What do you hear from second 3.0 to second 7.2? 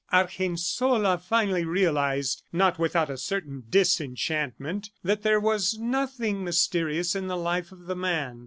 a certain disenchantment, that there was nothing mysterious